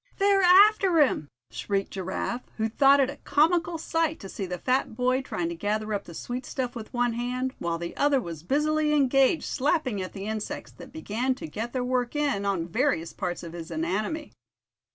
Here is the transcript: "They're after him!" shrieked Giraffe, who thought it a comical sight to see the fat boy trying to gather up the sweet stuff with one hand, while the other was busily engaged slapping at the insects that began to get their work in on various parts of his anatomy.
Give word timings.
"They're 0.17 0.41
after 0.41 0.99
him!" 0.99 1.27
shrieked 1.51 1.91
Giraffe, 1.91 2.47
who 2.57 2.67
thought 2.69 2.99
it 2.99 3.11
a 3.11 3.17
comical 3.17 3.77
sight 3.77 4.19
to 4.21 4.29
see 4.29 4.47
the 4.47 4.57
fat 4.57 4.95
boy 4.95 5.21
trying 5.21 5.47
to 5.49 5.55
gather 5.55 5.93
up 5.93 6.05
the 6.05 6.15
sweet 6.15 6.43
stuff 6.43 6.75
with 6.75 6.91
one 6.91 7.13
hand, 7.13 7.53
while 7.59 7.77
the 7.77 7.95
other 7.95 8.19
was 8.19 8.41
busily 8.41 8.93
engaged 8.93 9.43
slapping 9.43 10.01
at 10.01 10.13
the 10.13 10.25
insects 10.25 10.71
that 10.71 10.91
began 10.91 11.35
to 11.35 11.45
get 11.45 11.71
their 11.71 11.83
work 11.83 12.15
in 12.15 12.47
on 12.47 12.67
various 12.67 13.13
parts 13.13 13.43
of 13.43 13.53
his 13.53 13.69
anatomy. 13.69 14.31